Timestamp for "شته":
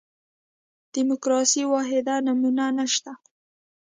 2.93-3.13